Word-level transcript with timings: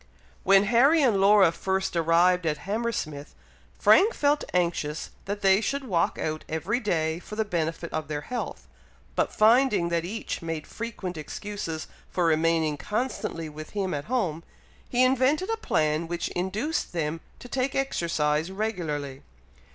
When 0.41 0.63
Harry 0.63 1.03
and 1.03 1.21
Laura 1.21 1.51
first 1.51 1.95
arrived 1.95 2.47
at 2.47 2.57
Hammersmith, 2.65 3.35
Frank 3.77 4.15
felt 4.15 4.43
anxious 4.51 5.11
that 5.25 5.41
they 5.43 5.61
should 5.61 5.83
walk 5.83 6.17
out 6.17 6.43
every 6.49 6.79
day 6.79 7.19
for 7.19 7.35
the 7.35 7.45
benefit 7.45 7.93
of 7.93 8.07
their 8.07 8.21
health; 8.21 8.67
but 9.15 9.31
finding 9.31 9.89
that 9.89 10.03
each 10.03 10.41
made 10.41 10.65
frequent 10.65 11.17
excuses 11.17 11.85
for 12.09 12.25
remaining 12.25 12.77
constantly 12.77 13.47
with 13.47 13.69
him 13.77 13.93
at 13.93 14.05
home, 14.05 14.43
he 14.89 15.03
invented 15.03 15.51
a 15.51 15.57
plan 15.57 16.07
which 16.07 16.29
induced 16.29 16.93
them 16.93 17.21
to 17.37 17.47
take 17.47 17.75
exercise 17.75 18.49
regularly. 18.51 19.21